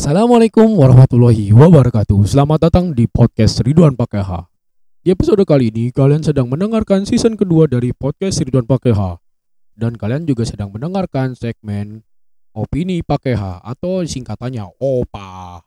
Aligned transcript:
Assalamualaikum 0.00 0.80
warahmatullahi 0.80 1.52
wabarakatuh. 1.52 2.24
Selamat 2.24 2.72
datang 2.72 2.96
di 2.96 3.04
podcast 3.04 3.60
Ridwan 3.60 3.92
Pakai 3.92 4.24
H. 4.24 4.48
Di 5.04 5.12
episode 5.12 5.44
kali 5.44 5.68
ini 5.68 5.92
kalian 5.92 6.24
sedang 6.24 6.48
mendengarkan 6.48 7.04
season 7.04 7.36
kedua 7.36 7.68
dari 7.68 7.92
podcast 7.92 8.40
Ridwan 8.40 8.64
Pakai 8.64 8.96
H. 8.96 9.20
Dan 9.76 10.00
kalian 10.00 10.24
juga 10.24 10.48
sedang 10.48 10.72
mendengarkan 10.72 11.36
segmen 11.36 12.00
Opini 12.56 13.04
Pakai 13.04 13.36
H 13.36 13.60
Atau 13.60 14.00
singkatannya 14.00 14.72
OPA 14.80 15.60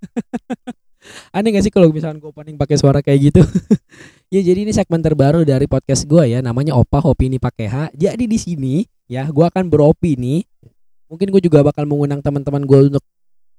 Aneh 1.36 1.52
gak 1.52 1.68
sih 1.68 1.72
kalau 1.76 1.92
misalkan 1.92 2.24
gue 2.24 2.32
opening 2.32 2.56
pakai 2.56 2.80
suara 2.80 3.04
kayak 3.04 3.20
gitu? 3.20 3.44
Ya 4.32 4.40
jadi 4.40 4.64
ini 4.64 4.72
segmen 4.72 5.04
terbaru 5.04 5.44
dari 5.44 5.68
podcast 5.68 6.08
gue 6.08 6.24
ya 6.24 6.40
Namanya 6.40 6.72
OPA 6.72 7.04
Opini 7.04 7.36
Pakai 7.36 7.68
H. 7.68 7.76
Jadi 7.92 8.24
di 8.24 8.40
sini 8.40 8.80
ya 9.12 9.28
gue 9.28 9.44
akan 9.44 9.68
beropini. 9.68 10.40
Mungkin 11.12 11.28
gue 11.28 11.44
juga 11.44 11.60
bakal 11.60 11.84
mengundang 11.84 12.24
teman-teman 12.24 12.64
gue 12.64 12.96
untuk 12.96 13.04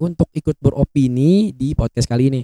untuk 0.04 0.28
ikut 0.36 0.60
beropini 0.60 1.56
di 1.56 1.72
podcast 1.72 2.12
kali 2.12 2.28
ini. 2.28 2.42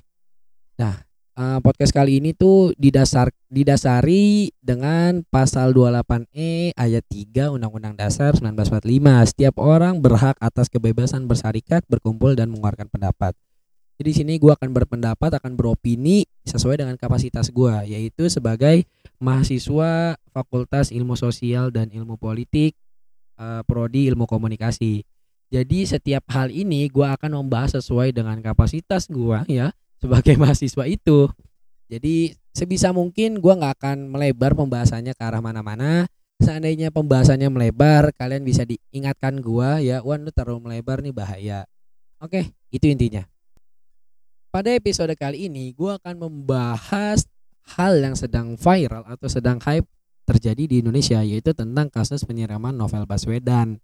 Nah, 0.80 0.96
uh, 1.36 1.60
podcast 1.60 1.92
kali 1.92 2.24
ini 2.24 2.32
tuh 2.32 2.72
didasar 2.80 3.36
didasari 3.52 4.56
dengan 4.64 5.24
pasal 5.28 5.76
28E 5.76 6.76
ayat 6.76 7.04
3 7.08 7.56
Undang-Undang 7.56 7.96
Dasar 8.00 8.32
1945. 8.40 9.32
Setiap 9.36 9.56
orang 9.60 10.00
berhak 10.00 10.40
atas 10.40 10.72
kebebasan 10.72 11.28
bersarikat, 11.28 11.84
berkumpul 11.88 12.36
dan 12.36 12.48
mengeluarkan 12.48 12.88
pendapat. 12.88 13.36
Jadi 14.00 14.08
di 14.08 14.16
sini 14.16 14.34
gue 14.40 14.56
akan 14.56 14.72
berpendapat, 14.72 15.44
akan 15.44 15.60
beropini 15.60 16.24
sesuai 16.48 16.80
dengan 16.80 16.96
kapasitas 16.96 17.52
gue, 17.52 17.76
yaitu 17.84 18.32
sebagai 18.32 18.88
mahasiswa 19.20 20.16
Fakultas 20.32 20.96
Ilmu 20.96 21.20
Sosial 21.20 21.68
dan 21.68 21.92
Ilmu 21.92 22.16
Politik, 22.16 22.80
uh, 23.36 23.60
prodi 23.68 24.08
Ilmu 24.08 24.24
Komunikasi. 24.24 25.04
Jadi 25.50 25.90
setiap 25.90 26.30
hal 26.30 26.54
ini 26.54 26.86
gue 26.94 27.06
akan 27.06 27.42
membahas 27.42 27.82
sesuai 27.82 28.14
dengan 28.14 28.38
kapasitas 28.38 29.10
gue 29.10 29.42
ya 29.50 29.74
sebagai 29.98 30.38
mahasiswa 30.42 30.86
itu. 30.86 31.26
Jadi 31.90 32.38
sebisa 32.54 32.94
mungkin 32.94 33.42
gue 33.42 33.54
nggak 33.54 33.82
akan 33.82 33.98
melebar 34.14 34.54
pembahasannya 34.54 35.18
ke 35.18 35.24
arah 35.26 35.42
mana-mana. 35.42 36.06
Seandainya 36.40 36.88
pembahasannya 36.88 37.52
melebar, 37.52 38.16
kalian 38.16 38.48
bisa 38.48 38.64
diingatkan 38.64 39.44
gue 39.44 39.92
ya, 39.92 40.00
Wan 40.00 40.24
lu 40.24 40.32
terlalu 40.32 40.72
melebar 40.72 41.04
nih 41.04 41.12
bahaya. 41.12 41.68
Oke, 42.24 42.56
itu 42.72 42.88
intinya. 42.88 43.28
Pada 44.48 44.72
episode 44.72 45.12
kali 45.20 45.52
ini, 45.52 45.76
gue 45.76 45.92
akan 46.00 46.16
membahas 46.16 47.28
hal 47.76 48.00
yang 48.00 48.16
sedang 48.16 48.56
viral 48.56 49.04
atau 49.04 49.28
sedang 49.28 49.60
hype 49.60 49.84
terjadi 50.24 50.64
di 50.64 50.76
Indonesia, 50.80 51.20
yaitu 51.20 51.52
tentang 51.52 51.92
kasus 51.92 52.24
penyiraman 52.24 52.72
Novel 52.72 53.04
Baswedan. 53.04 53.84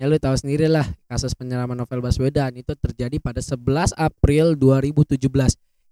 Ya 0.00 0.08
lu 0.08 0.16
tahu 0.16 0.32
sendiri 0.32 0.64
lah, 0.64 0.88
kasus 1.12 1.36
penyiraman 1.36 1.76
Novel 1.76 2.00
Baswedan 2.00 2.56
itu 2.56 2.72
terjadi 2.72 3.20
pada 3.20 3.44
11 3.44 3.92
April 4.00 4.56
2017. 4.56 5.20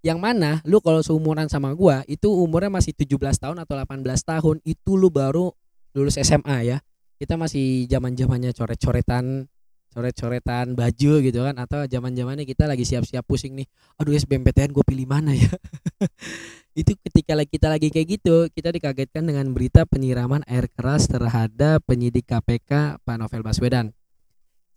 Yang 0.01 0.17
mana 0.17 0.65
lu 0.65 0.81
kalau 0.81 1.05
seumuran 1.05 1.45
sama 1.53 1.77
gua, 1.77 2.01
itu 2.09 2.33
umurnya 2.33 2.73
masih 2.73 2.97
17 2.97 3.37
tahun 3.37 3.61
atau 3.61 3.77
18 3.77 4.01
tahun, 4.25 4.65
itu 4.65 4.97
lu 4.97 5.13
baru 5.13 5.53
lulus 5.93 6.17
SMA 6.25 6.73
ya. 6.73 6.81
Kita 7.21 7.37
masih 7.37 7.85
zaman-zamannya 7.85 8.57
coret-coretan 8.57 9.45
coret-coretan 9.93 10.77
baju 10.77 11.13
gitu 11.25 11.41
kan 11.43 11.57
atau 11.57 11.85
zaman 11.89 12.13
zamannya 12.13 12.45
kita 12.45 12.69
lagi 12.69 12.85
siap-siap 12.85 13.25
pusing 13.25 13.57
nih 13.57 13.67
aduh 13.97 14.13
SBMPTN 14.13 14.71
gue 14.71 14.85
pilih 14.85 15.09
mana 15.09 15.33
ya 15.33 15.49
itu 16.81 16.93
ketika 17.09 17.35
kita 17.43 17.67
lagi 17.73 17.89
kayak 17.89 18.21
gitu 18.21 18.47
kita 18.53 18.71
dikagetkan 18.71 19.25
dengan 19.25 19.49
berita 19.51 19.89
penyiraman 19.89 20.45
air 20.47 20.69
keras 20.71 21.09
terhadap 21.09 21.83
penyidik 21.89 22.29
KPK 22.29 23.03
Pak 23.03 23.17
Novel 23.17 23.43
Baswedan 23.43 23.98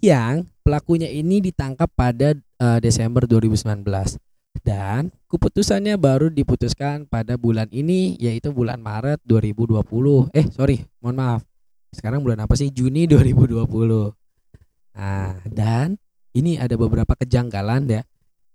yang 0.02 0.50
pelakunya 0.66 1.08
ini 1.08 1.40
ditangkap 1.40 1.88
pada 1.94 2.34
uh, 2.58 2.80
Desember 2.82 3.24
2019 3.30 3.86
dan 4.62 5.14
keputusannya 5.32 5.96
baru 5.96 6.28
diputuskan 6.28 7.08
pada 7.08 7.40
bulan 7.40 7.72
ini 7.72 8.20
yaitu 8.20 8.52
bulan 8.52 8.84
Maret 8.84 9.24
2020 9.24 9.82
eh 10.36 10.46
sorry 10.52 10.84
mohon 11.00 11.16
maaf. 11.16 11.42
Sekarang 11.92 12.24
bulan 12.24 12.40
apa 12.44 12.56
sih? 12.56 12.72
Juni 12.72 13.04
2020 13.08 13.68
Nah, 14.92 15.40
dan 15.48 15.96
ini 16.36 16.60
ada 16.60 16.76
beberapa 16.76 17.16
kejanggalan 17.16 17.88
ya 17.88 18.04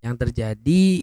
yang 0.05 0.21
terjadi 0.21 1.01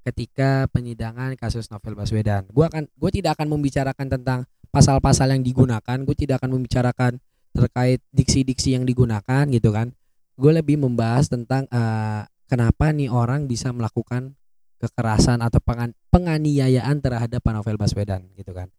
ketika 0.00 0.64
penyidangan 0.72 1.36
kasus 1.36 1.68
Novel 1.68 1.96
Baswedan. 1.96 2.48
Gua 2.48 2.72
akan 2.72 2.88
gue 2.88 3.10
tidak 3.12 3.36
akan 3.36 3.52
membicarakan 3.52 4.06
tentang 4.08 4.48
pasal-pasal 4.72 5.36
yang 5.36 5.44
digunakan, 5.44 5.98
gue 6.00 6.16
tidak 6.16 6.40
akan 6.40 6.56
membicarakan 6.56 7.20
terkait 7.50 8.00
diksi-diksi 8.14 8.78
yang 8.78 8.84
digunakan 8.86 9.44
gitu 9.50 9.70
kan. 9.74 9.92
Gue 10.40 10.56
lebih 10.56 10.80
membahas 10.80 11.28
tentang 11.28 11.68
uh, 11.68 12.24
kenapa 12.48 12.90
nih 12.90 13.12
orang 13.12 13.46
bisa 13.50 13.70
melakukan 13.70 14.34
kekerasan 14.80 15.44
atau 15.44 15.60
penganiayaan 16.08 17.04
terhadap 17.04 17.44
Novel 17.44 17.76
Baswedan 17.76 18.32
gitu 18.34 18.56
kan. 18.56 18.72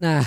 Nah, 0.00 0.24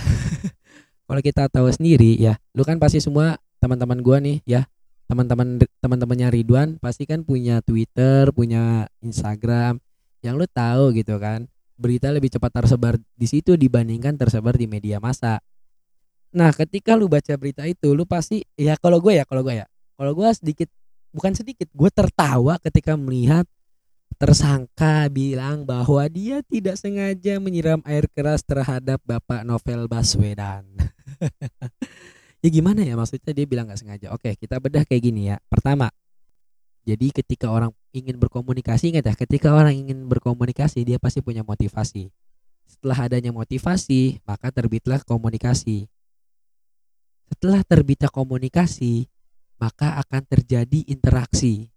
kalau 1.09 1.21
kita 1.25 1.49
tahu 1.49 1.67
sendiri 1.73 2.13
ya, 2.21 2.37
lu 2.53 2.61
kan 2.61 2.77
pasti 2.77 3.01
semua 3.01 3.41
teman-teman 3.59 3.99
gue 3.99 4.17
nih 4.23 4.37
ya 4.47 4.61
teman-teman 5.09 5.57
teman-temannya 5.81 6.29
Ridwan 6.29 6.77
pasti 6.77 7.09
kan 7.09 7.25
punya 7.25 7.65
Twitter, 7.65 8.29
punya 8.29 8.85
Instagram 9.01 9.81
yang 10.21 10.37
lu 10.37 10.45
tahu 10.45 10.93
gitu 10.93 11.17
kan. 11.17 11.49
Berita 11.79 12.13
lebih 12.13 12.29
cepat 12.29 12.61
tersebar 12.61 13.01
di 13.17 13.25
situ 13.25 13.57
dibandingkan 13.57 14.21
tersebar 14.21 14.53
di 14.53 14.69
media 14.69 15.01
massa. 15.01 15.41
Nah, 16.29 16.53
ketika 16.53 16.93
lu 16.93 17.09
baca 17.09 17.33
berita 17.37 17.65
itu, 17.65 17.93
lu 17.97 18.05
pasti 18.05 18.45
ya 18.53 18.77
kalau 18.77 19.01
gue 19.01 19.17
ya, 19.17 19.25
kalau 19.25 19.41
gue 19.41 19.59
ya. 19.61 19.67
Kalau 19.99 20.11
gue 20.13 20.29
sedikit 20.37 20.69
bukan 21.09 21.33
sedikit, 21.33 21.67
gue 21.73 21.89
tertawa 21.89 22.61
ketika 22.61 22.93
melihat 22.93 23.49
tersangka 24.19 25.07
bilang 25.09 25.63
bahwa 25.63 26.03
dia 26.11 26.43
tidak 26.43 26.75
sengaja 26.75 27.39
menyiram 27.39 27.79
air 27.87 28.05
keras 28.11 28.43
terhadap 28.43 28.99
Bapak 29.05 29.47
Novel 29.47 29.87
Baswedan. 29.87 30.65
ya 32.43 32.49
gimana 32.49 32.87
ya 32.87 32.95
maksudnya 32.95 33.31
dia 33.35 33.45
bilang 33.45 33.67
nggak 33.67 33.79
sengaja 33.79 34.07
oke 34.15 34.31
kita 34.39 34.59
bedah 34.63 34.87
kayak 34.87 35.03
gini 35.03 35.27
ya 35.31 35.37
pertama 35.51 35.91
jadi 36.87 37.11
ketika 37.11 37.51
orang 37.51 37.75
ingin 37.91 38.15
berkomunikasi 38.15 38.95
ingat 38.95 39.11
ya 39.11 39.15
ketika 39.19 39.51
orang 39.51 39.75
ingin 39.75 40.07
berkomunikasi 40.07 40.87
dia 40.87 40.97
pasti 40.97 41.19
punya 41.19 41.43
motivasi 41.43 42.07
setelah 42.63 43.11
adanya 43.11 43.35
motivasi 43.35 44.23
maka 44.23 44.55
terbitlah 44.55 45.03
komunikasi 45.03 45.91
setelah 47.29 47.61
terbitnya 47.63 48.09
komunikasi 48.09 49.05
maka 49.61 50.01
akan 50.01 50.25
terjadi 50.25 50.89
interaksi 50.89 51.69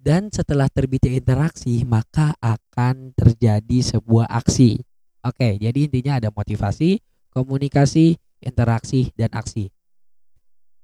dan 0.00 0.32
setelah 0.32 0.66
terbitnya 0.72 1.14
interaksi 1.14 1.84
maka 1.84 2.34
akan 2.40 3.12
terjadi 3.14 3.96
sebuah 3.96 4.26
aksi 4.32 4.80
oke 5.22 5.48
jadi 5.60 5.78
intinya 5.86 6.18
ada 6.18 6.32
motivasi 6.32 6.98
komunikasi 7.32 8.20
interaksi, 8.42 9.14
dan 9.14 9.30
aksi. 9.32 9.70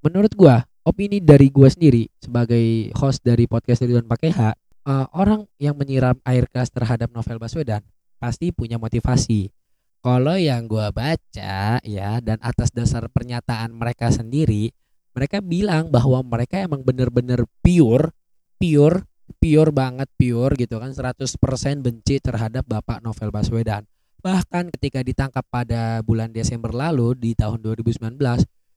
Menurut 0.01 0.33
gua, 0.39 0.63
opini 0.87 1.19
dari 1.19 1.51
gua 1.51 1.67
sendiri 1.69 2.07
sebagai 2.23 2.95
host 2.95 3.21
dari 3.27 3.51
podcast 3.51 3.83
Ridwan 3.83 4.07
Pakai 4.07 4.31
H, 4.31 4.41
uh, 4.87 5.07
orang 5.13 5.45
yang 5.59 5.75
menyiram 5.75 6.17
air 6.23 6.47
keras 6.47 6.71
terhadap 6.71 7.11
novel 7.11 7.43
Baswedan 7.43 7.83
pasti 8.23 8.55
punya 8.55 8.79
motivasi. 8.79 9.51
Kalau 9.99 10.39
yang 10.39 10.71
gua 10.71 10.95
baca 10.95 11.83
ya 11.83 12.11
dan 12.23 12.39
atas 12.41 12.71
dasar 12.71 13.11
pernyataan 13.11 13.75
mereka 13.75 14.09
sendiri, 14.15 14.71
mereka 15.13 15.43
bilang 15.43 15.91
bahwa 15.91 16.23
mereka 16.23 16.63
emang 16.63 16.87
bener-bener 16.87 17.45
pure, 17.61 18.15
pure, 18.57 19.05
pure 19.43 19.71
banget 19.75 20.09
pure 20.15 20.55
gitu 20.55 20.79
kan 20.79 20.95
100% 20.95 21.19
benci 21.83 22.23
terhadap 22.23 22.65
Bapak 22.65 23.03
Novel 23.03 23.35
Baswedan 23.35 23.85
Bahkan 24.19 24.75
ketika 24.75 25.01
ditangkap 25.07 25.47
pada 25.47 26.03
bulan 26.03 26.35
Desember 26.35 26.75
lalu 26.75 27.15
di 27.15 27.31
tahun 27.39 27.63
2019, 27.63 28.19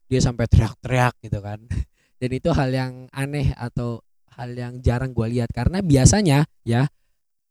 dia 0.06 0.22
sampai 0.22 0.46
teriak-teriak 0.46 1.18
gitu 1.26 1.40
kan. 1.42 1.66
Dan 2.22 2.30
itu 2.30 2.54
hal 2.54 2.70
yang 2.70 2.94
aneh 3.10 3.58
atau 3.58 4.06
hal 4.38 4.54
yang 4.54 4.78
jarang 4.86 5.18
gue 5.18 5.28
lihat 5.28 5.50
karena 5.50 5.82
biasanya 5.82 6.46
ya 6.62 6.88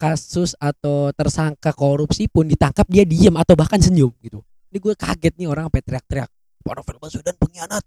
kasus 0.00 0.56
atau 0.56 1.12
tersangka 1.12 1.76
korupsi 1.76 2.24
pun 2.32 2.48
ditangkap 2.48 2.88
dia 2.88 3.04
diem 3.04 3.36
atau 3.36 3.52
bahkan 3.52 3.76
senyum 3.76 4.10
gitu. 4.24 4.40
Ini 4.72 4.80
gue 4.80 4.94
kaget 4.96 5.34
nih 5.36 5.48
orang 5.52 5.68
sampai 5.68 5.82
teriak-teriak. 5.84 6.30
Pak 6.64 6.74
Novel 6.80 6.96
Baswedan 6.96 7.36
pengkhianat. 7.36 7.84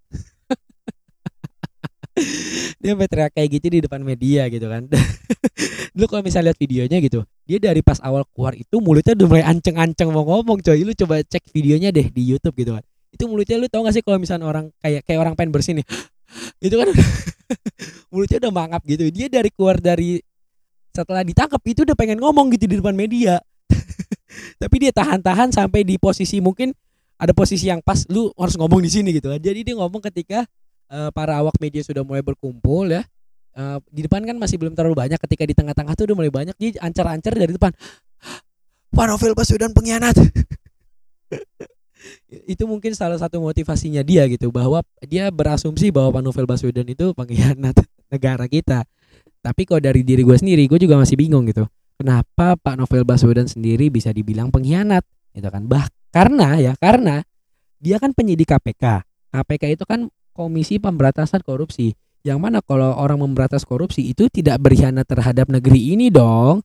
dia 2.81 2.94
sampai 2.94 3.10
teriak 3.10 3.31
kayak 3.33 3.50
gitu 3.57 3.68
di 3.74 3.80
depan 3.89 4.01
media 4.06 4.45
gitu 4.45 4.69
kan 4.69 4.86
lu 5.98 6.06
kalau 6.06 6.21
misalnya 6.21 6.54
lihat 6.54 6.60
videonya 6.62 6.98
gitu 7.01 7.25
dia 7.50 7.57
dari 7.57 7.81
pas 7.81 7.98
awal 8.06 8.21
keluar 8.30 8.54
itu 8.54 8.77
mulutnya 8.77 9.18
udah 9.18 9.27
mulai 9.30 9.45
anceng-anceng 9.45 10.13
mau 10.13 10.21
ngomong 10.21 10.62
coy 10.62 10.86
lu 10.86 10.94
coba 10.94 11.25
cek 11.25 11.50
videonya 11.50 11.89
deh 11.89 12.13
di 12.13 12.21
YouTube 12.21 12.54
gitu 12.62 12.77
kan 12.77 12.83
itu 13.13 13.24
mulutnya 13.25 13.57
lu 13.57 13.66
tau 13.69 13.81
gak 13.86 13.98
sih 13.98 14.04
kalau 14.06 14.21
misalnya 14.21 14.45
orang 14.45 14.69
kayak 14.81 15.06
kayak 15.06 15.19
orang 15.21 15.33
pengen 15.33 15.51
bersih 15.54 15.74
nih 15.74 15.86
itu 16.66 16.75
kan 16.77 16.89
mulutnya 18.13 18.38
udah 18.45 18.54
mangap 18.54 18.81
gitu 18.86 19.09
dia 19.09 19.27
dari 19.30 19.50
keluar 19.50 19.81
dari 19.81 20.21
setelah 20.94 21.25
ditangkap 21.25 21.60
itu 21.66 21.81
udah 21.81 21.98
pengen 21.98 22.22
ngomong 22.22 22.54
gitu 22.54 22.69
di 22.69 22.78
depan 22.78 22.94
media. 22.94 23.42
Tapi 24.62 24.75
dia 24.78 24.94
tahan-tahan 24.94 25.50
sampai 25.50 25.81
di 25.81 25.98
posisi 25.98 26.38
mungkin 26.38 26.69
ada 27.18 27.34
posisi 27.34 27.66
yang 27.66 27.81
pas 27.81 28.06
lu 28.13 28.30
harus 28.38 28.54
ngomong 28.54 28.78
di 28.86 28.94
sini 28.94 29.10
gitu. 29.18 29.34
Kan 29.34 29.42
jadi 29.42 29.66
dia 29.66 29.74
ngomong 29.74 30.06
ketika 30.06 30.45
uh, 30.94 31.10
para 31.10 31.42
awak 31.42 31.57
media 31.57 31.81
sudah 31.81 32.06
mulai 32.06 32.22
berkumpul 32.22 32.94
ya. 32.94 33.01
Uh, 33.54 33.78
di 33.94 34.01
depan 34.06 34.25
kan 34.25 34.38
masih 34.38 34.62
belum 34.62 34.78
terlalu 34.78 34.94
banyak. 34.94 35.18
Ketika 35.18 35.44
di 35.50 35.57
tengah-tengah 35.57 35.94
tuh 35.98 36.06
udah 36.13 36.18
mulai 36.18 36.31
banyak. 36.34 36.56
Jadi 36.62 36.78
ancar-ancar 36.78 37.34
dari 37.34 37.54
depan. 37.57 37.74
Pak 38.95 39.06
Novel 39.10 39.34
Baswedan 39.34 39.74
pengkhianat. 39.74 40.13
Itu 42.54 42.69
mungkin 42.69 42.94
salah 42.94 43.18
satu 43.18 43.42
motivasinya 43.42 44.06
dia 44.06 44.30
gitu 44.30 44.54
bahwa 44.54 44.86
dia 45.06 45.31
berasumsi 45.34 45.90
bahwa 45.90 46.19
Pak 46.19 46.24
Novel 46.25 46.45
Baswedan 46.45 46.84
itu 46.84 47.16
pengkhianat 47.16 47.80
negara 48.13 48.45
kita 48.51 48.84
tapi 49.44 49.68
kalau 49.68 49.84
dari 49.84 50.07
diri 50.07 50.24
gue 50.24 50.40
sendiri 50.40 50.72
gue 50.72 50.80
juga 50.80 50.95
masih 50.95 51.19
bingung 51.19 51.44
gitu. 51.51 51.68
Kenapa 52.00 52.56
Pak 52.56 52.80
Novel 52.80 53.04
Baswedan 53.04 53.45
sendiri 53.45 53.92
bisa 53.92 54.16
dibilang 54.16 54.48
pengkhianat? 54.50 55.04
Gitu 55.36 55.51
kan. 55.51 55.68
Bah 55.68 55.92
karena 56.16 56.56
ya 56.56 56.74
karena 56.80 57.19
dia 57.84 58.00
kan 58.00 58.16
penyidik 58.16 58.48
KPK 58.48 59.04
KPK 59.34 59.63
itu 59.75 59.84
kan 59.84 60.07
komisi 60.31 60.80
pemberantasan 60.80 61.44
korupsi. 61.44 61.92
Yang 62.24 62.40
mana 62.40 62.63
kalau 62.63 62.95
orang 62.95 63.19
memberantas 63.19 63.68
korupsi 63.68 64.16
itu 64.16 64.31
tidak 64.31 64.63
berkhianat 64.63 65.04
terhadap 65.04 65.51
negeri 65.51 65.92
ini 65.92 66.07
dong. 66.07 66.63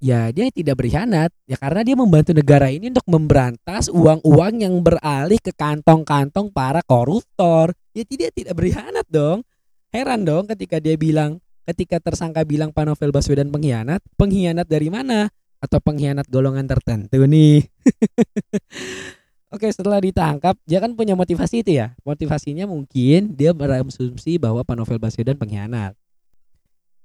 Ya 0.00 0.32
dia 0.32 0.48
tidak 0.48 0.80
berkhianat. 0.80 1.28
Ya 1.44 1.60
karena 1.60 1.84
dia 1.84 1.92
membantu 1.92 2.32
negara 2.32 2.72
ini 2.72 2.88
untuk 2.88 3.04
memberantas 3.04 3.92
uang-uang 3.92 4.64
yang 4.64 4.74
beralih 4.80 5.36
ke 5.42 5.52
kantong-kantong 5.52 6.48
para 6.56 6.80
koruptor. 6.86 7.76
Ya 7.92 8.08
tidak 8.08 8.32
tidak 8.32 8.56
berkhianat 8.56 9.04
dong. 9.12 9.44
Heran 9.92 10.24
dong 10.24 10.48
ketika 10.48 10.80
dia 10.80 10.96
bilang 10.96 11.43
ketika 11.64 12.00
tersangka 12.00 12.44
bilang 12.44 12.70
Pak 12.70 12.84
Novel 12.84 13.10
Baswedan 13.10 13.48
pengkhianat 13.48 14.00
pengkhianat 14.16 14.68
dari 14.68 14.92
mana? 14.92 15.32
Atau 15.58 15.80
pengkhianat 15.80 16.28
golongan 16.28 16.68
tertentu 16.68 17.24
nih? 17.24 17.64
Oke 19.54 19.70
setelah 19.70 20.02
ditangkap 20.02 20.58
dia 20.66 20.82
kan 20.82 20.92
punya 20.92 21.14
motivasi 21.16 21.64
itu 21.64 21.78
ya. 21.80 21.96
Motivasinya 22.02 22.68
mungkin 22.68 23.32
dia 23.32 23.54
berasumsi 23.54 24.36
bahwa 24.36 24.66
Pak 24.66 24.76
Novel 24.76 24.98
Baswedan 25.00 25.38
pengkhianat. 25.38 25.94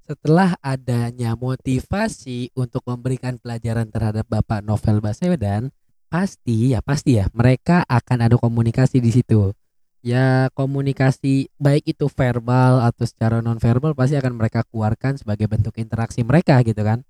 Setelah 0.10 0.58
adanya 0.66 1.38
motivasi 1.38 2.50
untuk 2.58 2.82
memberikan 2.90 3.38
pelajaran 3.38 3.94
terhadap 3.94 4.26
Bapak 4.26 4.66
Novel 4.66 4.98
Baswedan, 5.06 5.70
pasti 6.10 6.74
ya 6.74 6.82
pasti 6.82 7.22
ya 7.22 7.30
mereka 7.38 7.86
akan 7.86 8.26
ada 8.26 8.36
komunikasi 8.42 8.98
di 8.98 9.14
situ. 9.14 9.54
Ya 10.00 10.48
komunikasi 10.56 11.52
baik 11.60 11.92
itu 11.92 12.08
verbal 12.08 12.80
atau 12.84 13.04
secara 13.04 13.44
non 13.44 13.60
verbal 13.60 13.92
pasti 13.92 14.16
akan 14.16 14.40
mereka 14.40 14.64
keluarkan 14.72 15.20
sebagai 15.20 15.52
bentuk 15.52 15.76
interaksi 15.76 16.24
mereka 16.24 16.60
gitu 16.64 16.80
kan. 16.80 17.04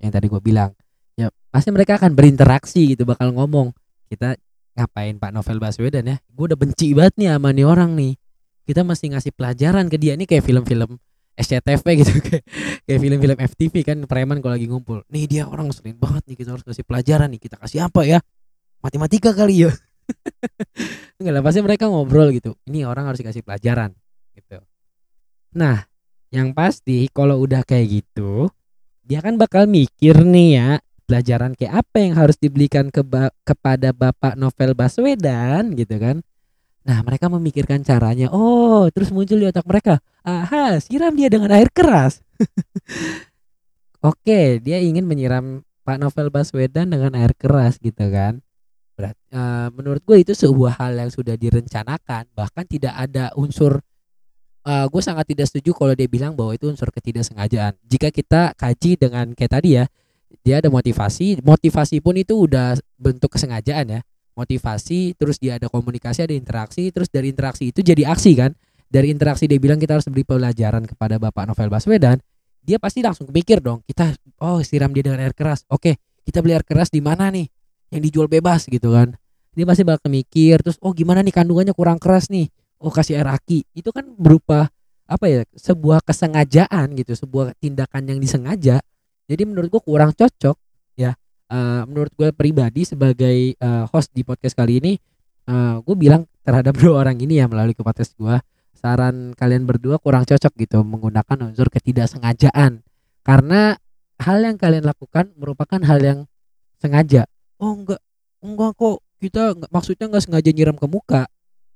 Yang 0.00 0.10
tadi 0.20 0.26
gue 0.28 0.42
bilang. 0.44 0.70
Ya 1.16 1.32
pasti 1.48 1.72
mereka 1.72 1.96
akan 1.96 2.12
berinteraksi 2.12 2.92
gitu 2.92 3.08
bakal 3.08 3.32
ngomong. 3.32 3.72
Kita 4.12 4.36
ngapain 4.76 5.16
Pak 5.16 5.30
Novel 5.32 5.58
Baswedan 5.62 6.04
ya? 6.04 6.16
Gue 6.28 6.52
udah 6.52 6.58
benci 6.58 6.92
banget 6.92 7.14
nih 7.16 7.28
sama 7.32 7.48
nih 7.56 7.64
orang 7.64 7.96
nih. 7.96 8.12
Kita 8.64 8.84
mesti 8.84 9.16
ngasih 9.16 9.32
pelajaran 9.32 9.88
ke 9.88 9.96
dia 9.96 10.12
nih 10.16 10.28
kayak 10.28 10.44
film-film 10.44 11.00
SCTV 11.34 11.84
gitu 11.98 12.12
kayak 12.26 12.44
kayak 12.86 13.00
film-film 13.02 13.38
FTV 13.38 13.74
kan 13.82 13.98
preman 14.06 14.38
kalau 14.38 14.54
lagi 14.54 14.70
ngumpul 14.70 15.02
nih 15.10 15.26
dia 15.26 15.42
orang 15.50 15.66
sering 15.74 15.98
banget 15.98 16.22
nih 16.30 16.36
kita 16.38 16.54
harus 16.54 16.62
kasih 16.62 16.86
pelajaran 16.86 17.28
nih 17.34 17.40
kita 17.42 17.56
kasih 17.58 17.90
apa 17.90 18.06
ya 18.06 18.18
matematika 18.78 19.34
kali 19.34 19.66
ya 19.66 19.70
enggak 21.18 21.32
lah 21.32 21.42
pasti 21.42 21.60
mereka 21.60 21.88
ngobrol 21.88 22.30
gitu 22.34 22.54
ini 22.68 22.84
orang 22.84 23.08
harus 23.08 23.20
dikasih 23.20 23.42
pelajaran 23.44 23.92
gitu 24.36 24.60
nah 25.54 25.86
yang 26.34 26.50
pasti 26.50 27.06
kalau 27.12 27.38
udah 27.42 27.62
kayak 27.62 28.02
gitu 28.02 28.50
dia 29.04 29.20
kan 29.20 29.36
bakal 29.36 29.68
mikir 29.68 30.24
nih 30.24 30.48
ya 30.56 30.70
pelajaran 31.04 31.52
kayak 31.52 31.84
apa 31.84 31.96
yang 32.00 32.14
harus 32.16 32.36
dibelikan 32.40 32.88
ke 32.88 33.04
kepada 33.44 33.92
Bapak 33.92 34.34
Novel 34.40 34.72
Baswedan 34.72 35.76
gitu 35.76 36.00
kan 36.00 36.24
Nah, 36.84 37.00
mereka 37.00 37.32
memikirkan 37.32 37.80
caranya. 37.80 38.28
Oh, 38.28 38.92
terus 38.92 39.08
muncul 39.08 39.40
di 39.40 39.48
otak 39.48 39.64
mereka. 39.64 40.04
Aha, 40.20 40.76
siram 40.84 41.16
dia 41.16 41.32
dengan 41.32 41.48
air 41.48 41.72
keras. 41.72 42.20
Oke, 44.04 44.60
dia 44.60 44.84
ingin 44.84 45.08
menyiram 45.08 45.64
Pak 45.88 45.96
Novel 45.96 46.28
Baswedan 46.28 46.92
dengan 46.92 47.16
air 47.16 47.32
keras 47.32 47.80
gitu 47.80 48.04
kan. 48.12 48.43
Berat, 48.94 49.18
uh, 49.34 49.74
menurut 49.74 50.02
gue 50.06 50.22
itu 50.22 50.32
sebuah 50.38 50.78
hal 50.78 50.94
yang 50.94 51.10
sudah 51.10 51.34
direncanakan. 51.34 52.30
Bahkan 52.30 52.64
tidak 52.70 52.94
ada 52.94 53.34
unsur 53.34 53.82
uh, 54.62 54.86
gue 54.86 55.02
sangat 55.02 55.26
tidak 55.34 55.50
setuju 55.50 55.74
kalau 55.74 55.94
dia 55.98 56.06
bilang 56.06 56.38
bahwa 56.38 56.54
itu 56.54 56.70
unsur 56.70 56.94
ketidaksengajaan. 56.94 57.74
Jika 57.82 58.14
kita 58.14 58.54
kaji 58.54 58.94
dengan 58.94 59.34
kayak 59.34 59.52
tadi 59.58 59.82
ya, 59.82 59.84
dia 60.46 60.62
ada 60.62 60.70
motivasi, 60.70 61.42
motivasi 61.42 61.98
pun 61.98 62.14
itu 62.14 62.46
udah 62.46 62.78
bentuk 62.94 63.34
kesengajaan 63.34 63.98
ya. 63.98 64.00
Motivasi 64.34 65.14
terus 65.14 65.38
dia 65.38 65.62
ada 65.62 65.70
komunikasi 65.70 66.26
ada 66.26 66.34
interaksi 66.34 66.90
terus 66.90 67.06
dari 67.06 67.30
interaksi 67.30 67.70
itu 67.70 67.82
jadi 67.82 68.10
aksi 68.10 68.32
kan. 68.38 68.54
Dari 68.90 69.10
interaksi 69.10 69.50
dia 69.50 69.58
bilang 69.58 69.82
kita 69.82 69.98
harus 69.98 70.06
beri 70.06 70.22
pelajaran 70.22 70.86
kepada 70.86 71.18
Bapak 71.18 71.50
Novel 71.50 71.66
Baswedan 71.66 72.22
dia 72.64 72.80
pasti 72.80 73.04
langsung 73.04 73.28
kepikir 73.28 73.60
dong 73.60 73.84
kita 73.84 74.16
oh 74.40 74.64
siram 74.64 74.90
dia 74.90 75.04
dengan 75.04 75.20
air 75.20 75.36
keras. 75.36 75.68
Oke 75.68 76.00
kita 76.24 76.40
beli 76.40 76.56
air 76.56 76.64
keras 76.64 76.88
di 76.88 77.04
mana 77.04 77.28
nih 77.28 77.46
yang 77.94 78.02
dijual 78.02 78.26
bebas 78.26 78.66
gitu 78.66 78.90
kan. 78.90 79.14
Dia 79.54 79.62
pasti 79.62 79.86
bakal 79.86 80.10
mikir 80.10 80.58
terus 80.66 80.74
oh 80.82 80.90
gimana 80.90 81.22
nih 81.22 81.30
kandungannya 81.30 81.70
kurang 81.70 82.02
keras 82.02 82.26
nih? 82.26 82.50
Oh 82.82 82.90
kasih 82.90 83.22
air 83.22 83.30
aki. 83.30 83.62
Itu 83.70 83.94
kan 83.94 84.10
berupa 84.18 84.66
apa 85.06 85.24
ya 85.30 85.46
sebuah 85.54 86.02
kesengajaan 86.02 86.98
gitu 86.98 87.14
sebuah 87.14 87.54
tindakan 87.62 88.10
yang 88.10 88.18
disengaja. 88.18 88.82
Jadi 89.30 89.42
menurut 89.46 89.70
gua 89.70 89.82
kurang 89.82 90.10
cocok 90.10 90.58
ya. 90.98 91.14
Uh, 91.44 91.86
menurut 91.86 92.10
gue 92.16 92.32
pribadi 92.32 92.88
sebagai 92.88 93.54
uh, 93.60 93.84
host 93.92 94.10
di 94.16 94.24
podcast 94.24 94.56
kali 94.56 94.80
ini 94.80 94.96
uh, 95.44 95.52
eh, 95.52 95.74
gue 95.84 95.96
bilang 95.96 96.24
terhadap 96.40 96.72
dua 96.80 97.04
orang 97.04 97.20
ini 97.20 97.36
ya 97.36 97.46
melalui 97.46 97.76
podcast 97.76 98.16
gue 98.16 98.36
saran 98.74 99.36
kalian 99.36 99.68
berdua 99.68 100.00
kurang 100.00 100.28
cocok 100.28 100.52
gitu 100.56 100.80
menggunakan 100.84 101.52
unsur 101.52 101.68
ketidaksengajaan. 101.68 102.84
Karena 103.24 103.76
hal 104.20 104.38
yang 104.44 104.56
kalian 104.60 104.84
lakukan 104.84 105.32
merupakan 105.40 105.80
hal 105.84 106.00
yang 106.00 106.18
sengaja 106.80 107.24
oh 107.64 107.72
enggak. 107.72 108.00
Enggak 108.44 108.70
kok. 108.76 108.98
Kita 109.24 109.56
enggak, 109.56 109.70
maksudnya 109.72 110.06
enggak 110.12 110.24
sengaja 110.28 110.50
nyiram 110.52 110.76
ke 110.76 110.86
muka. 110.86 111.22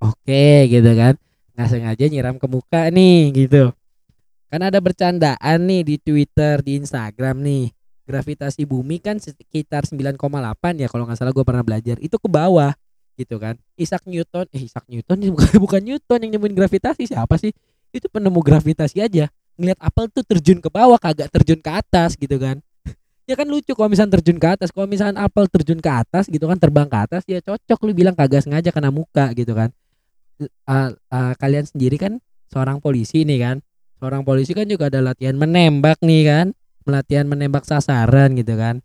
Oke 0.04 0.68
gitu 0.68 0.90
kan. 0.92 1.16
Nggak 1.56 1.68
sengaja 1.72 2.04
nyiram 2.06 2.36
ke 2.36 2.46
muka 2.46 2.92
nih 2.92 3.32
gitu. 3.32 3.72
Kan 4.48 4.60
ada 4.64 4.78
bercandaan 4.78 5.58
nih 5.64 5.82
di 5.84 5.96
Twitter 5.96 6.60
di 6.60 6.76
Instagram 6.76 7.40
nih. 7.40 7.72
Gravitasi 8.08 8.64
bumi 8.64 9.04
kan 9.04 9.20
sekitar 9.20 9.84
9,8 9.84 10.16
ya 10.80 10.88
kalau 10.88 11.04
nggak 11.04 11.18
salah 11.18 11.32
gue 11.32 11.44
pernah 11.44 11.64
belajar. 11.64 11.96
Itu 12.00 12.20
ke 12.20 12.28
bawah 12.28 12.72
gitu 13.16 13.36
kan. 13.40 13.58
Isaac 13.74 14.04
Newton 14.04 14.46
eh 14.52 14.62
Isaac 14.64 14.84
Newton 14.86 15.16
bukan 15.34 15.52
bukan 15.60 15.82
Newton 15.82 16.18
yang 16.28 16.32
nemuin 16.36 16.54
gravitasi 16.56 17.08
siapa 17.08 17.36
sih? 17.40 17.52
Itu 17.90 18.12
penemu 18.12 18.38
gravitasi 18.44 19.00
aja. 19.00 19.28
Ngelihat 19.58 19.80
apel 19.82 20.06
tuh 20.12 20.22
terjun 20.22 20.62
ke 20.62 20.70
bawah 20.70 21.00
kagak 21.00 21.28
terjun 21.34 21.58
ke 21.58 21.70
atas 21.72 22.14
gitu 22.14 22.38
kan 22.38 22.62
ya 23.28 23.36
kan 23.36 23.44
lucu 23.44 23.76
kalau 23.76 23.92
misalnya 23.92 24.16
terjun 24.16 24.40
ke 24.40 24.48
atas 24.48 24.72
kalau 24.72 24.88
misalnya 24.88 25.20
apel 25.20 25.44
terjun 25.52 25.76
ke 25.84 25.90
atas 25.92 26.32
gitu 26.32 26.48
kan 26.48 26.56
terbang 26.56 26.88
ke 26.88 26.96
atas 26.96 27.22
ya 27.28 27.44
cocok 27.44 27.78
lu 27.84 27.92
bilang 27.92 28.16
kagak 28.16 28.40
sengaja 28.40 28.72
kena 28.72 28.88
muka 28.88 29.36
gitu 29.36 29.52
kan. 29.52 29.68
Uh, 30.64 30.94
uh, 31.12 31.34
kalian 31.36 31.68
sendiri 31.68 32.00
kan 32.00 32.16
seorang 32.48 32.80
polisi 32.80 33.28
nih 33.28 33.38
kan. 33.38 33.56
Seorang 34.00 34.24
polisi 34.24 34.56
kan 34.56 34.64
juga 34.64 34.88
ada 34.88 35.04
latihan 35.04 35.36
menembak 35.36 36.00
nih 36.00 36.24
kan 36.24 36.46
pelatihan 36.88 37.28
menembak 37.28 37.68
sasaran 37.68 38.32
gitu 38.32 38.56
kan. 38.56 38.80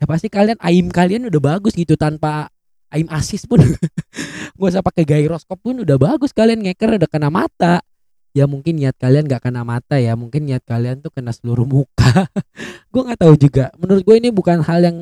Ya 0.00 0.08
pasti 0.08 0.32
kalian 0.32 0.56
aim 0.64 0.88
kalian 0.88 1.28
udah 1.28 1.42
bagus 1.52 1.76
gitu 1.76 2.00
tanpa 2.00 2.48
aim 2.96 3.04
asis 3.12 3.44
pun. 3.44 3.60
Gak 4.56 4.68
usah 4.72 4.80
pakai 4.80 5.04
gyroskop 5.04 5.60
pun 5.60 5.84
udah 5.84 6.00
bagus 6.00 6.32
kalian 6.32 6.64
ngeker 6.64 6.96
udah 6.96 7.10
kena 7.12 7.28
mata 7.28 7.84
ya 8.32 8.48
mungkin 8.48 8.80
niat 8.80 8.96
kalian 8.96 9.28
gak 9.28 9.48
kena 9.48 9.62
mata 9.62 10.00
ya 10.00 10.16
mungkin 10.16 10.48
niat 10.48 10.64
kalian 10.64 11.04
tuh 11.04 11.12
kena 11.12 11.32
seluruh 11.32 11.68
muka. 11.68 12.28
Gue 12.92 13.02
nggak 13.08 13.20
tahu 13.24 13.34
juga. 13.40 13.72
Menurut 13.80 14.04
gue 14.04 14.16
ini 14.20 14.28
bukan 14.28 14.60
hal 14.60 14.84
yang 14.84 14.96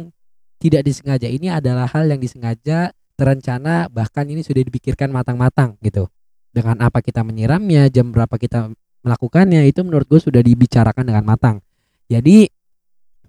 tidak 0.62 0.86
disengaja. 0.86 1.26
Ini 1.26 1.58
adalah 1.58 1.90
hal 1.90 2.06
yang 2.06 2.22
disengaja 2.22 2.94
terencana 3.18 3.90
bahkan 3.90 4.22
ini 4.30 4.46
sudah 4.46 4.62
dipikirkan 4.62 5.10
matang-matang 5.10 5.74
gitu. 5.82 6.06
Dengan 6.54 6.78
apa 6.86 7.02
kita 7.02 7.26
menyiramnya 7.26 7.90
jam 7.90 8.14
berapa 8.14 8.30
kita 8.38 8.70
melakukannya 9.02 9.66
itu 9.66 9.82
menurut 9.82 10.06
gue 10.06 10.20
sudah 10.22 10.38
dibicarakan 10.38 11.02
dengan 11.02 11.24
matang. 11.26 11.56
Jadi 12.06 12.46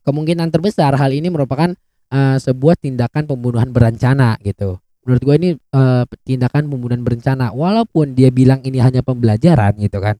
kemungkinan 0.06 0.54
terbesar 0.54 0.94
hal 0.94 1.10
ini 1.10 1.34
merupakan 1.34 1.74
uh, 2.14 2.38
sebuah 2.38 2.78
tindakan 2.78 3.26
pembunuhan 3.26 3.74
berencana 3.74 4.38
gitu. 4.46 4.78
Menurut 5.12 5.24
gue 5.28 5.36
ini 5.44 5.50
uh, 5.76 6.08
tindakan 6.24 6.72
pembunuhan 6.72 7.04
berencana 7.04 7.52
walaupun 7.52 8.16
dia 8.16 8.32
bilang 8.32 8.64
ini 8.64 8.80
hanya 8.80 9.04
pembelajaran 9.04 9.76
gitu 9.76 10.00
kan. 10.00 10.16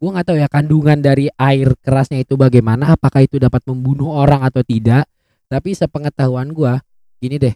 Gue 0.00 0.08
nggak 0.16 0.32
tahu 0.32 0.40
ya 0.40 0.48
kandungan 0.48 0.96
dari 1.04 1.28
air 1.36 1.76
kerasnya 1.76 2.24
itu 2.24 2.40
bagaimana, 2.40 2.96
apakah 2.96 3.20
itu 3.20 3.36
dapat 3.36 3.60
membunuh 3.68 4.16
orang 4.16 4.40
atau 4.40 4.64
tidak. 4.64 5.04
Tapi 5.44 5.76
sepengetahuan 5.76 6.56
gue, 6.56 6.72
gini 7.20 7.36
deh, 7.36 7.52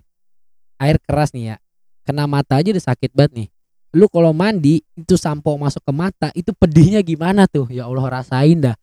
air 0.77 1.01
keras 1.01 1.33
nih 1.33 1.55
ya, 1.55 1.57
kena 2.05 2.29
mata 2.29 2.61
aja 2.61 2.69
udah 2.69 2.85
sakit 2.85 3.17
banget 3.17 3.33
nih. 3.33 3.49
Lu 3.97 4.13
kalau 4.13 4.37
mandi 4.37 4.85
itu 4.93 5.17
sampo 5.17 5.57
masuk 5.57 5.81
ke 5.81 5.93
mata, 5.97 6.29
itu 6.37 6.53
pedihnya 6.53 7.01
gimana 7.01 7.49
tuh? 7.49 7.65
Ya 7.73 7.89
Allah 7.89 8.21
rasain 8.21 8.61
dah, 8.61 8.77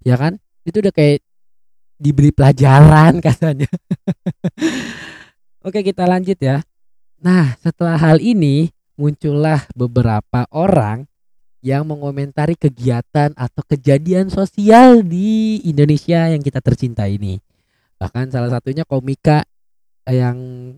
ya 0.00 0.16
kan? 0.16 0.40
itu 0.62 0.78
udah 0.78 0.94
kayak 0.94 1.18
diberi 1.98 2.30
pelajaran 2.30 3.18
katanya. 3.26 3.70
Oke 5.62 5.82
kita 5.86 6.06
lanjut 6.06 6.38
ya. 6.38 6.62
Nah 7.22 7.54
setelah 7.62 7.94
hal 7.94 8.18
ini 8.18 8.74
muncullah 8.98 9.70
beberapa 9.78 10.42
orang 10.50 11.06
yang 11.62 11.86
mengomentari 11.86 12.58
kegiatan 12.58 13.30
atau 13.38 13.62
kejadian 13.62 14.26
sosial 14.26 15.06
di 15.06 15.62
Indonesia 15.62 16.26
yang 16.26 16.42
kita 16.42 16.58
tercinta 16.58 17.06
ini. 17.06 17.38
Bahkan 18.02 18.34
salah 18.34 18.50
satunya 18.50 18.82
komika 18.82 19.46
yang 20.10 20.74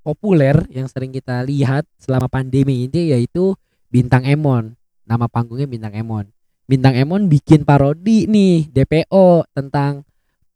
populer 0.00 0.56
yang 0.72 0.88
sering 0.88 1.12
kita 1.12 1.44
lihat 1.44 1.84
selama 2.00 2.32
pandemi 2.32 2.88
ini 2.88 3.12
yaitu 3.12 3.52
Bintang 3.92 4.24
Emon. 4.24 4.72
Nama 5.04 5.28
panggungnya 5.28 5.68
Bintang 5.68 5.92
Emon. 5.92 6.24
Bintang 6.64 6.96
Emon 6.96 7.28
bikin 7.28 7.68
parodi 7.68 8.24
nih 8.24 8.72
DPO 8.72 9.44
tentang 9.52 10.08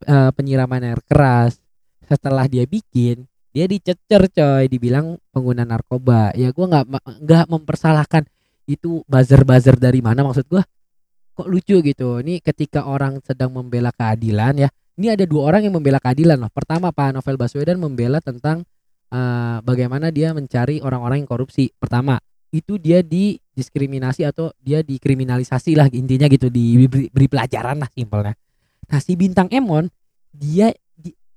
uh, 0.08 0.32
penyiraman 0.32 0.88
air 0.88 1.04
keras. 1.04 1.60
Setelah 2.08 2.48
dia 2.48 2.64
bikin, 2.64 3.28
dia 3.56 3.64
dicecer 3.64 4.28
coy, 4.28 4.68
dibilang 4.68 5.16
pengguna 5.32 5.64
narkoba. 5.64 6.36
Ya 6.36 6.52
gua 6.52 6.68
nggak 6.68 6.84
nggak 7.24 7.44
mempersalahkan 7.48 8.28
itu 8.68 9.00
buzzer-buzzer 9.08 9.80
dari 9.80 10.04
mana 10.04 10.28
maksud 10.28 10.44
gua. 10.52 10.60
Kok 11.32 11.48
lucu 11.48 11.80
gitu. 11.80 12.20
Ini 12.20 12.44
ketika 12.44 12.84
orang 12.84 13.24
sedang 13.24 13.56
membela 13.56 13.96
keadilan 13.96 14.60
ya. 14.60 14.68
Ini 15.00 15.16
ada 15.16 15.24
dua 15.24 15.52
orang 15.52 15.64
yang 15.64 15.72
membela 15.72 15.96
keadilan 15.96 16.36
loh. 16.36 16.52
Pertama 16.52 16.92
Pak 16.92 17.16
Novel 17.16 17.36
Baswedan 17.40 17.80
membela 17.80 18.20
tentang 18.20 18.64
uh, 19.12 19.60
bagaimana 19.64 20.08
dia 20.12 20.32
mencari 20.32 20.80
orang-orang 20.80 21.24
yang 21.24 21.28
korupsi. 21.28 21.68
Pertama, 21.76 22.16
itu 22.48 22.80
dia 22.80 23.04
didiskriminasi 23.04 24.24
atau 24.24 24.52
dia 24.56 24.80
dikriminalisasi 24.80 25.76
lah 25.76 25.92
intinya 25.92 26.24
gitu 26.32 26.48
diberi 26.48 27.12
beri 27.12 27.28
pelajaran 27.28 27.76
lah 27.80 27.90
simpelnya. 27.92 28.32
Nah 28.88 29.00
si 29.02 29.12
bintang 29.18 29.52
Emon 29.52 29.90
dia 30.32 30.72
di, 30.72 30.85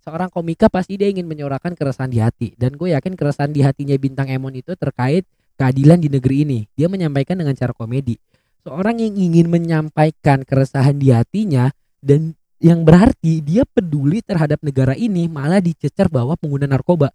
seorang 0.04 0.32
komika 0.32 0.72
pasti 0.72 0.96
dia 0.96 1.12
ingin 1.12 1.28
menyuarakan 1.28 1.76
keresahan 1.76 2.12
di 2.12 2.20
hati 2.24 2.56
dan 2.56 2.76
gue 2.76 2.96
yakin 2.96 3.14
keresahan 3.14 3.52
di 3.52 3.62
hatinya 3.64 3.96
bintang 4.00 4.32
Emon 4.32 4.56
itu 4.56 4.74
terkait 4.76 5.28
keadilan 5.60 6.00
di 6.00 6.08
negeri 6.08 6.48
ini. 6.48 6.60
Dia 6.74 6.88
menyampaikan 6.88 7.36
dengan 7.36 7.52
cara 7.54 7.76
komedi. 7.76 8.16
Seorang 8.64 9.00
yang 9.00 9.16
ingin 9.16 9.52
menyampaikan 9.52 10.44
keresahan 10.48 10.96
di 10.96 11.12
hatinya 11.12 11.72
dan 12.00 12.36
yang 12.60 12.84
berarti 12.84 13.40
dia 13.40 13.64
peduli 13.64 14.20
terhadap 14.20 14.60
negara 14.64 14.96
ini 14.96 15.32
malah 15.32 15.64
dicecer 15.64 16.12
bahwa 16.12 16.36
pengguna 16.36 16.68
narkoba. 16.68 17.12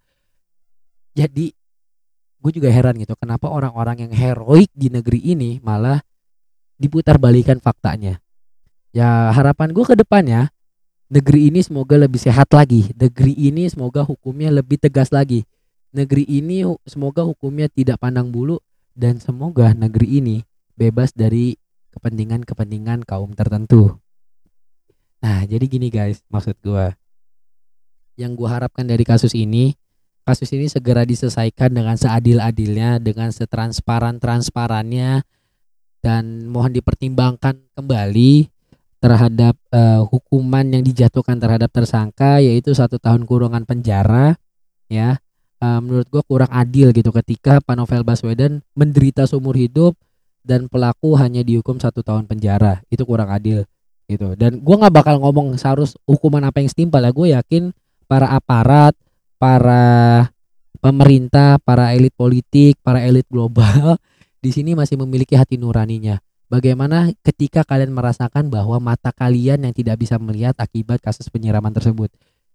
Jadi 1.12 1.52
gue 2.44 2.52
juga 2.52 2.68
heran 2.68 3.00
gitu 3.00 3.16
kenapa 3.16 3.48
orang-orang 3.48 4.08
yang 4.08 4.12
heroik 4.12 4.68
di 4.76 4.92
negeri 4.92 5.32
ini 5.32 5.60
malah 5.64 6.00
diputar 6.76 7.16
balikan 7.16 7.60
faktanya. 7.60 8.20
Ya 8.92 9.32
harapan 9.32 9.72
gue 9.72 9.84
ke 9.84 9.96
depannya 9.96 10.52
negeri 11.08 11.52
ini 11.52 11.60
semoga 11.60 11.96
lebih 12.00 12.20
sehat 12.20 12.52
lagi. 12.52 12.92
Negeri 12.96 13.34
ini 13.36 13.66
semoga 13.68 14.04
hukumnya 14.04 14.52
lebih 14.52 14.78
tegas 14.80 15.10
lagi 15.12 15.44
negeri 15.94 16.26
ini 16.26 16.66
semoga 16.84 17.22
hukumnya 17.22 17.70
tidak 17.70 18.02
pandang 18.02 18.34
bulu 18.34 18.58
dan 18.98 19.22
semoga 19.22 19.70
negeri 19.70 20.18
ini 20.18 20.36
bebas 20.74 21.14
dari 21.14 21.54
kepentingan-kepentingan 21.94 23.06
kaum 23.06 23.30
tertentu. 23.38 24.02
Nah, 25.22 25.46
jadi 25.46 25.64
gini 25.70 25.88
guys, 25.94 26.20
maksud 26.26 26.58
gua. 26.60 26.98
Yang 28.18 28.32
gua 28.34 28.58
harapkan 28.58 28.82
dari 28.82 29.06
kasus 29.06 29.32
ini, 29.38 29.78
kasus 30.26 30.50
ini 30.50 30.66
segera 30.66 31.06
diselesaikan 31.06 31.70
dengan 31.70 31.94
seadil-adilnya, 31.94 32.98
dengan 32.98 33.30
setransparan-transparannya 33.30 35.22
dan 36.02 36.24
mohon 36.50 36.74
dipertimbangkan 36.74 37.62
kembali 37.78 38.50
terhadap 39.04 39.52
uh, 39.68 40.00
hukuman 40.08 40.64
yang 40.64 40.80
dijatuhkan 40.80 41.36
terhadap 41.36 41.68
tersangka 41.68 42.40
yaitu 42.40 42.72
satu 42.72 42.96
tahun 42.96 43.28
kurungan 43.28 43.68
penjara 43.68 44.40
ya. 44.88 45.20
Uh, 45.60 45.80
menurut 45.84 46.08
gue 46.08 46.22
kurang 46.24 46.48
adil 46.48 46.92
gitu 46.96 47.12
ketika 47.12 47.60
Pak 47.60 47.76
Novel 47.76 48.00
Baswedan 48.00 48.64
menderita 48.72 49.28
seumur 49.28 49.56
hidup 49.60 49.92
dan 50.40 50.72
pelaku 50.72 51.16
hanya 51.20 51.44
dihukum 51.44 51.76
satu 51.76 52.00
tahun 52.00 52.24
penjara. 52.24 52.80
Itu 52.88 53.04
kurang 53.04 53.28
adil 53.28 53.68
gitu. 54.08 54.32
Dan 54.40 54.64
gue 54.64 54.76
nggak 54.76 54.92
bakal 54.92 55.20
ngomong 55.20 55.60
seharus 55.60 56.00
hukuman 56.08 56.48
apa 56.48 56.64
yang 56.64 56.72
setimpal 56.72 57.04
ya. 57.04 57.12
Gue 57.12 57.36
yakin 57.36 57.76
para 58.08 58.32
aparat 58.32 58.96
para 59.36 59.84
pemerintah 60.80 61.60
para 61.60 61.96
elit 61.96 62.12
politik 62.12 62.76
para 62.84 63.00
elit 63.04 63.24
global 63.28 63.96
di 64.44 64.52
sini 64.52 64.76
masih 64.76 65.00
memiliki 65.00 65.32
hati 65.36 65.56
nuraninya 65.56 66.20
bagaimana 66.54 67.10
ketika 67.26 67.66
kalian 67.66 67.90
merasakan 67.90 68.46
bahwa 68.46 68.78
mata 68.78 69.10
kalian 69.10 69.66
yang 69.66 69.74
tidak 69.74 69.98
bisa 69.98 70.22
melihat 70.22 70.54
akibat 70.62 71.02
kasus 71.02 71.26
penyiraman 71.26 71.74
tersebut 71.74 72.14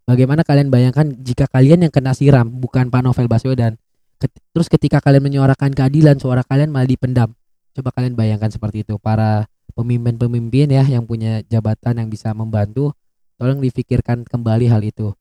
Bagaimana 0.10 0.42
kalian 0.42 0.74
bayangkan 0.74 1.06
jika 1.22 1.46
kalian 1.46 1.86
yang 1.86 1.94
kena 1.94 2.18
siram 2.18 2.50
bukan 2.50 2.90
Pak 2.90 3.06
Novel 3.06 3.30
Baswedan. 3.30 3.78
Terus 4.18 4.66
ketika 4.66 4.98
kalian 4.98 5.22
menyuarakan 5.22 5.70
keadilan 5.70 6.18
suara 6.18 6.42
kalian 6.42 6.74
malah 6.74 6.90
dipendam. 6.90 7.38
Coba 7.78 7.94
kalian 7.94 8.18
bayangkan 8.18 8.50
seperti 8.50 8.82
itu 8.82 8.98
para 8.98 9.46
pemimpin-pemimpin 9.78 10.66
ya 10.74 10.82
yang 10.82 11.06
punya 11.06 11.46
jabatan 11.46 12.02
yang 12.02 12.10
bisa 12.10 12.34
membantu 12.34 12.90
tolong 13.38 13.62
difikirkan 13.62 14.26
kembali 14.26 14.66
hal 14.74 14.82
itu. 14.82 15.14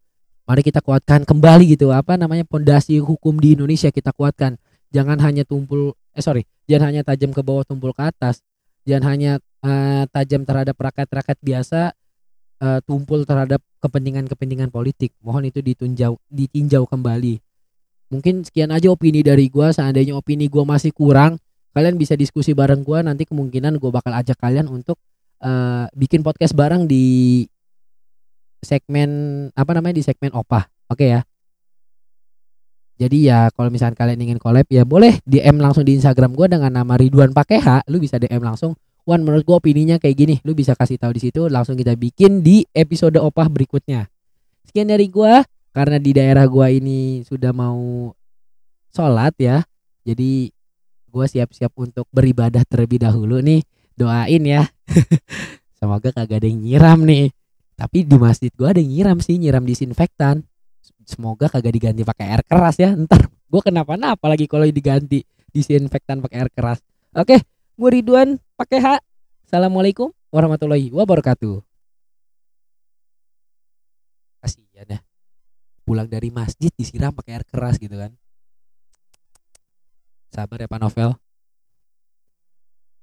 Mari 0.49 0.65
kita 0.65 0.81
kuatkan 0.81 1.29
kembali 1.29 1.77
gitu 1.77 1.93
apa 1.93 2.17
namanya 2.17 2.49
pondasi 2.49 2.97
hukum 2.97 3.37
di 3.37 3.61
Indonesia 3.61 3.93
kita 3.93 4.17
kuatkan. 4.17 4.57
Jangan 4.89 5.21
hanya 5.21 5.45
tumpul 5.45 5.93
eh 6.17 6.25
sorry, 6.25 6.49
jangan 6.65 6.97
hanya 6.97 7.05
tajam 7.05 7.37
ke 7.37 7.45
bawah 7.45 7.61
tumpul 7.69 7.93
ke 7.93 8.09
atas. 8.09 8.41
Jangan 8.89 9.05
hanya 9.13 9.33
uh, 9.61 10.09
tajam 10.09 10.49
terhadap 10.49 10.73
rakyat-rakyat 10.81 11.39
biasa 11.45 11.81
uh, 12.65 12.81
tumpul 12.89 13.29
terhadap 13.29 13.61
kepentingan-kepentingan 13.85 14.73
politik. 14.73 15.13
Mohon 15.21 15.53
itu 15.53 15.61
ditunjau 15.61 16.17
ditinjau 16.33 16.89
kembali. 16.89 17.37
Mungkin 18.09 18.49
sekian 18.49 18.73
aja 18.73 18.89
opini 18.89 19.21
dari 19.21 19.53
gua. 19.53 19.69
Seandainya 19.69 20.17
opini 20.17 20.49
gua 20.49 20.65
masih 20.65 20.97
kurang, 20.97 21.37
kalian 21.77 22.01
bisa 22.01 22.17
diskusi 22.17 22.57
bareng 22.57 22.81
gua. 22.81 23.05
Nanti 23.05 23.29
kemungkinan 23.29 23.77
gua 23.77 24.01
bakal 24.01 24.17
ajak 24.17 24.41
kalian 24.41 24.73
untuk 24.73 24.97
uh, 25.45 25.85
bikin 25.93 26.25
podcast 26.25 26.57
bareng 26.57 26.89
di 26.89 27.45
segmen 28.65 29.11
apa 29.53 29.71
namanya 29.77 30.01
di 30.01 30.05
segmen 30.09 30.33
opah. 30.33 30.67
Oke 30.89 31.05
okay 31.05 31.09
ya. 31.13 31.21
Jadi 32.99 33.31
ya 33.31 33.47
kalau 33.55 33.71
misalnya 33.71 33.95
kalian 33.95 34.19
ingin 34.19 34.39
collab 34.43 34.67
ya 34.67 34.83
boleh 34.83 35.23
DM 35.23 35.63
langsung 35.63 35.87
di 35.87 35.95
Instagram 35.95 36.35
gua 36.35 36.51
dengan 36.51 36.75
nama 36.75 36.99
Ridwan 36.99 37.31
pakai 37.31 37.63
H. 37.63 37.69
Lu 37.87 38.03
bisa 38.03 38.19
DM 38.19 38.43
langsung 38.43 38.75
Wan 39.09 39.25
menurut 39.25 39.41
gue 39.49 39.57
opininya 39.57 39.97
kayak 39.97 40.17
gini. 40.21 40.37
Lu 40.45 40.53
bisa 40.53 40.77
kasih 40.77 41.01
tahu 41.01 41.17
di 41.17 41.25
situ 41.25 41.49
langsung 41.49 41.81
kita 41.81 41.97
bikin 41.97 42.45
di 42.45 42.69
episode 42.77 43.17
opah 43.17 43.49
berikutnya. 43.49 44.05
Sekian 44.69 44.93
dari 44.93 45.09
gue 45.09 45.33
karena 45.73 45.97
di 45.97 46.13
daerah 46.13 46.45
gue 46.45 46.67
ini 46.77 47.25
sudah 47.25 47.57
mau 47.57 48.13
sholat 48.93 49.33
ya 49.41 49.65
jadi 50.09 50.49
gue 51.09 51.27
siap-siap 51.29 51.73
untuk 51.77 52.05
beribadah 52.13 52.65
terlebih 52.69 53.01
dahulu 53.01 53.41
nih. 53.41 53.61
Doain 53.97 54.45
ya. 54.45 54.69
Semoga 55.81 56.13
kagak 56.13 56.45
ada 56.45 56.49
yang 56.49 56.61
nyiram 56.61 57.01
nih. 57.05 57.33
Tapi 57.77 58.05
di 58.05 58.17
masjid 58.21 58.53
gue 58.53 58.69
ada 58.69 58.77
yang 58.77 58.93
nyiram 58.93 59.19
sih 59.25 59.37
nyiram 59.37 59.65
disinfektan 59.69 60.49
semoga 61.05 61.47
kagak 61.49 61.73
diganti 61.75 62.03
pakai 62.05 62.27
air 62.39 62.43
keras 62.45 62.77
ya 62.81 62.93
ntar 62.95 63.29
gue 63.29 63.61
kenapa-napa 63.65 64.27
lagi 64.29 64.45
kalau 64.45 64.69
diganti 64.69 65.25
disinfektan 65.53 66.21
pakai 66.21 66.47
air 66.47 66.51
keras 66.53 66.79
oke 67.17 67.37
gue 67.79 67.91
Ridwan 67.95 68.43
pakai 68.59 68.83
H. 68.83 68.89
Assalamualaikum 69.47 70.11
warahmatullahi 70.35 70.91
wabarakatuh. 70.91 71.63
Kasihan 74.43 74.99
ya. 74.99 75.01
Pulang 75.87 76.11
dari 76.11 76.35
masjid 76.35 76.75
disiram 76.75 77.15
pakai 77.15 77.39
air 77.39 77.47
keras 77.47 77.79
gitu 77.79 77.95
kan. 77.95 78.13
Sabar 80.35 80.59
ya 80.59 80.67
Pak 80.67 80.81
Novel. 80.83 81.15